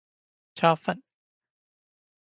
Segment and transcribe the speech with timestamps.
[0.55, 1.03] 恰饭